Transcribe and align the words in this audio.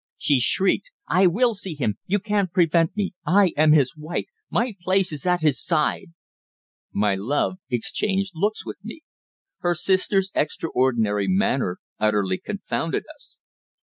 she 0.17 0.39
shrieked. 0.39 0.89
"I 1.07 1.27
will 1.27 1.53
see 1.53 1.75
him! 1.75 1.99
You 2.07 2.17
can't 2.17 2.51
prevent 2.51 2.97
me. 2.97 3.13
I 3.23 3.53
am 3.55 3.71
his 3.71 3.95
wife. 3.95 4.25
My 4.49 4.73
place 4.81 5.11
is 5.11 5.27
at 5.27 5.41
his 5.41 5.63
side!" 5.63 6.07
My 6.91 7.13
love 7.13 7.59
exchanged 7.69 8.31
looks 8.33 8.65
with 8.65 8.79
me. 8.83 9.01
Her 9.59 9.75
sister's 9.75 10.31
extraordinary 10.33 11.27
manner 11.27 11.77
utterly 11.99 12.39
confounded 12.39 13.03
us. 13.13 13.37